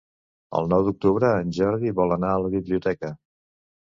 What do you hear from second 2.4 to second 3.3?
la biblioteca.